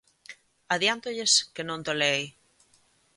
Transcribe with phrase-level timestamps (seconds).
[0.75, 2.23] Adiántolles que non toleei.